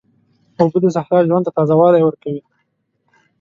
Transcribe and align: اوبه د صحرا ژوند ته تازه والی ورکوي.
اوبه 0.59 0.77
د 0.83 0.85
صحرا 0.95 1.19
ژوند 1.29 1.45
ته 1.47 1.51
تازه 1.57 1.73
والی 1.79 2.01
ورکوي. 2.05 2.41